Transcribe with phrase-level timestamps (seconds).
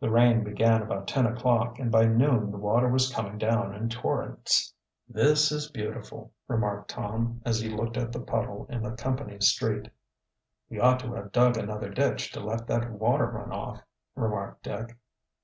[0.00, 3.88] The rain began about ten o'clock and by noon the water was coming down in
[3.88, 4.74] torrents.
[5.08, 9.90] "This is beautiful," remarked Tom, as he looked at the puddle in the company's street.
[10.68, 13.80] "We ought to have dug another ditch to let that water run off,"
[14.16, 14.98] remarked Dick.